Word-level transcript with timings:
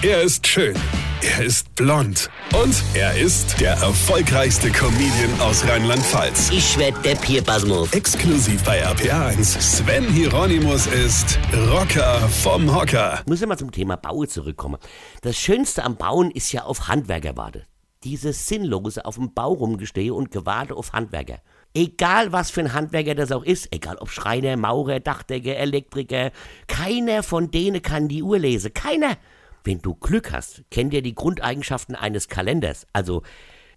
Er 0.00 0.22
ist 0.22 0.46
schön. 0.46 0.76
Er 1.22 1.44
ist 1.44 1.74
blond. 1.74 2.30
Und 2.54 2.84
er 2.94 3.18
ist 3.18 3.60
der 3.60 3.72
erfolgreichste 3.72 4.70
Comedian 4.70 5.40
aus 5.40 5.66
Rheinland-Pfalz. 5.66 6.50
Ich 6.52 6.78
werd 6.78 7.04
der 7.04 7.16
Pierpasmus. 7.16 7.92
Exklusiv 7.92 8.62
bei 8.62 8.86
RPA1. 8.86 9.60
Sven 9.60 10.04
Hieronymus 10.04 10.86
ist 10.86 11.36
Rocker 11.72 12.20
vom 12.28 12.72
Hocker. 12.72 13.24
Muss 13.26 13.44
mal 13.44 13.58
zum 13.58 13.72
Thema 13.72 13.96
Baue 13.96 14.28
zurückkommen. 14.28 14.78
Das 15.22 15.36
Schönste 15.36 15.82
am 15.82 15.96
Bauen 15.96 16.30
ist 16.30 16.52
ja 16.52 16.62
auf 16.62 16.86
Handwerker 16.86 17.36
warte. 17.36 17.66
Dieses 18.04 18.46
sinnlose 18.46 19.04
auf 19.04 19.16
dem 19.16 19.34
Bau 19.34 19.52
rumgestehe 19.52 20.14
und 20.14 20.30
gewarte 20.30 20.76
auf 20.76 20.92
Handwerker. 20.92 21.40
Egal 21.74 22.30
was 22.30 22.52
für 22.52 22.60
ein 22.60 22.72
Handwerker 22.72 23.16
das 23.16 23.32
auch 23.32 23.42
ist, 23.42 23.74
egal 23.74 23.96
ob 23.96 24.10
Schreiner, 24.10 24.56
Maurer, 24.56 25.00
Dachdecker, 25.00 25.56
Elektriker, 25.56 26.30
keiner 26.68 27.24
von 27.24 27.50
denen 27.50 27.82
kann 27.82 28.06
die 28.06 28.22
Uhr 28.22 28.38
lesen. 28.38 28.72
Keiner. 28.72 29.16
Wenn 29.64 29.82
du 29.82 29.94
Glück 29.94 30.32
hast, 30.32 30.64
kennt 30.70 30.94
er 30.94 31.02
die 31.02 31.14
Grundeigenschaften 31.14 31.94
eines 31.94 32.28
Kalenders. 32.28 32.86
Also, 32.92 33.22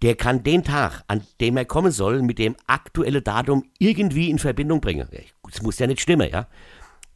der 0.02 0.16
kann 0.16 0.42
den 0.42 0.64
Tag, 0.64 1.02
an 1.06 1.24
dem 1.40 1.56
er 1.56 1.64
kommen 1.64 1.92
soll, 1.92 2.22
mit 2.22 2.38
dem 2.38 2.56
aktuellen 2.66 3.22
Datum 3.22 3.64
irgendwie 3.78 4.30
in 4.30 4.38
Verbindung 4.38 4.80
bringen. 4.80 5.08
Das 5.48 5.62
muss 5.62 5.78
ja 5.78 5.86
nicht 5.86 6.00
stimmen, 6.00 6.28
ja. 6.30 6.48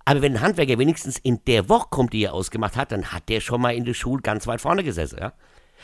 Aber 0.05 0.23
wenn 0.23 0.35
ein 0.35 0.41
Handwerker 0.41 0.79
wenigstens 0.79 1.19
in 1.19 1.41
der 1.47 1.69
Woche 1.69 1.89
kommt, 1.91 2.13
die 2.13 2.23
er 2.23 2.35
ausgemacht 2.35 2.77
hat, 2.77 2.93
dann 2.93 3.13
hat 3.13 3.29
der 3.29 3.41
schon 3.41 3.61
mal 3.61 3.75
in 3.75 3.85
der 3.85 3.95
Schule 3.95 4.23
ganz 4.23 4.47
weit 4.47 4.61
vorne 4.61 4.85
gesessen, 4.85 5.19
ja. 5.19 5.33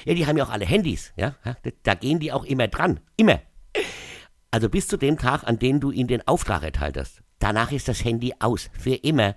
Ja, 0.05 0.15
die 0.15 0.27
haben 0.27 0.37
ja 0.37 0.45
auch 0.45 0.51
alle 0.51 0.65
Handys, 0.65 1.12
ja. 1.16 1.35
Da 1.83 1.95
gehen 1.95 2.21
die 2.21 2.33
auch 2.33 2.45
immer 2.45 2.69
dran. 2.69 3.01
Immer. 3.16 3.41
Also 4.52 4.69
bis 4.69 4.87
zu 4.87 4.96
dem 4.96 5.19
Tag, 5.19 5.43
an 5.45 5.59
dem 5.59 5.80
du 5.80 5.91
ihnen 5.91 6.09
den 6.09 6.27
Auftrag 6.29 6.62
erteilt 6.62 6.96
hast. 6.96 7.23
Danach 7.41 7.73
ist 7.73 7.88
das 7.88 8.05
Handy 8.05 8.33
aus. 8.38 8.71
Für 8.79 8.95
immer. 8.95 9.35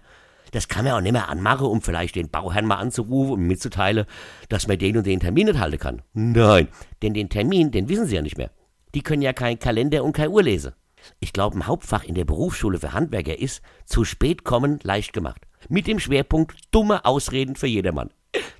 Das 0.51 0.67
kann 0.67 0.85
man 0.85 0.93
auch 0.93 1.01
nicht 1.01 1.11
mehr 1.11 1.29
anmachen, 1.29 1.67
um 1.67 1.81
vielleicht 1.81 2.15
den 2.15 2.29
Bauherrn 2.29 2.65
mal 2.65 2.75
anzurufen 2.75 3.33
und 3.33 3.47
mitzuteilen, 3.47 4.05
dass 4.49 4.67
man 4.67 4.77
den 4.77 4.97
und 4.97 5.05
den 5.05 5.19
Termin 5.19 5.47
nicht 5.47 5.59
halten 5.59 5.79
kann. 5.79 6.01
Nein, 6.13 6.67
denn 7.01 7.13
den 7.13 7.29
Termin, 7.29 7.71
den 7.71 7.89
wissen 7.89 8.05
sie 8.05 8.15
ja 8.15 8.21
nicht 8.21 8.37
mehr. 8.37 8.51
Die 8.93 9.01
können 9.01 9.21
ja 9.21 9.33
keinen 9.33 9.59
Kalender 9.59 10.03
und 10.03 10.13
keine 10.13 10.29
Uhr 10.29 10.43
lesen. 10.43 10.73
Ich 11.19 11.33
glaube, 11.33 11.57
ein 11.57 11.67
Hauptfach 11.67 12.03
in 12.03 12.15
der 12.15 12.25
Berufsschule 12.25 12.79
für 12.79 12.93
Handwerker 12.93 13.37
ist, 13.37 13.61
zu 13.85 14.05
spät 14.05 14.43
kommen 14.43 14.79
leicht 14.83 15.13
gemacht. 15.13 15.41
Mit 15.69 15.87
dem 15.87 15.99
Schwerpunkt 15.99 16.55
dumme 16.71 17.05
Ausreden 17.05 17.55
für 17.55 17.67
jedermann. 17.67 18.11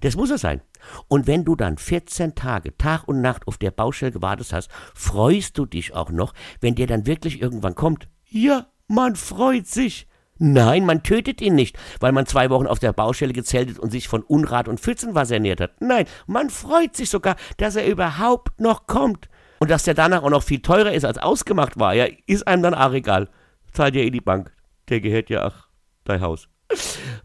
Das 0.02 0.16
muss 0.16 0.30
es 0.30 0.42
sein. 0.42 0.61
Und 1.08 1.27
wenn 1.27 1.45
du 1.45 1.55
dann 1.55 1.77
14 1.77 2.36
Tage, 2.36 2.77
Tag 2.77 3.08
und 3.08 3.22
Nacht 3.22 3.47
auf 3.47 3.58
der 3.58 3.72
Baustelle 3.72 4.11
gewartet 4.11 4.53
hast, 4.53 4.70
freust 4.94 5.58
du 5.58 5.66
dich 5.66 5.94
auch 5.94 6.11
noch, 6.11 6.33
wenn 6.61 6.75
der 6.75 6.88
dann 6.88 7.08
wirklich 7.08 7.42
irgendwann 7.42 7.75
kommt. 7.75 8.08
Ja, 8.30 8.67
man 8.88 9.16
freut 9.16 9.67
sich. 9.67 10.08
Nein, 10.38 10.86
man 10.86 11.03
tötet 11.03 11.41
ihn 11.41 11.55
nicht, 11.55 11.78
weil 12.00 12.11
man 12.11 12.25
zwei 12.25 12.50
Wochen 12.50 12.67
auf 12.67 12.80
der 12.80 12.91
Baustelle 12.94 13.33
gezeltet 13.33 13.80
und 13.80 13.91
sich 13.91 14.08
von 14.08 14.22
Unrat 14.22 14.67
und 14.67 14.80
Pfützenwasser 14.80 15.36
ernährt 15.36 15.61
hat. 15.61 15.81
Nein, 15.81 16.05
man 16.27 16.50
freut 16.50 16.95
sich 16.95 17.09
sogar, 17.09 17.36
dass 17.58 17.75
er 17.75 17.88
überhaupt 17.88 18.59
noch 18.59 18.86
kommt. 18.88 19.30
Und 19.59 19.72
dass 19.72 19.83
der 19.83 19.94
danach 19.94 20.23
auch 20.23 20.30
noch 20.30 20.44
viel 20.44 20.61
teurer 20.61 20.92
ist, 20.92 21.05
als 21.05 21.17
ausgemacht 21.17 21.80
war, 21.80 21.94
ja, 21.94 22.08
ist 22.27 22.45
einem 22.47 22.64
dann 22.64 22.73
auch 22.73 22.92
egal. 22.92 23.30
Zahlt 23.72 23.95
ja 23.95 24.02
eh 24.02 24.11
die 24.11 24.22
Bank. 24.22 24.52
Der 24.89 25.00
gehört 25.00 25.30
ja, 25.30 25.45
ach, 25.45 25.67
dein 26.03 26.22
Haus. 26.22 26.49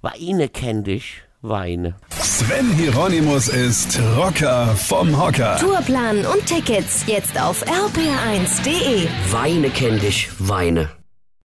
Weine 0.01 0.49
kenn 0.49 0.85
dich, 0.85 1.23
Weine. 1.43 1.97
Sven 2.11 2.71
Hieronymus 2.73 3.49
ist 3.49 3.99
Rocker 4.17 4.69
vom 4.77 5.21
Hocker. 5.21 5.57
Tourplan 5.59 6.25
und 6.27 6.47
Tickets 6.47 7.05
jetzt 7.07 7.41
auf 7.41 7.67
rpr1.de. 7.67 9.09
Weine 9.33 9.71
kenn 9.71 9.99
dich, 9.99 10.31
Weine. 10.39 11.00